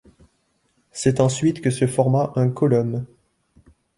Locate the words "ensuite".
1.19-1.61